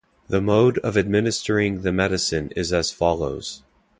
The 0.29 0.41
mode 0.41 0.79
of 0.79 0.97
administering 0.97 1.83
the 1.83 1.91
medicine 1.91 2.49
is 2.55 2.73
as 2.73 2.91
follows. 2.91 3.61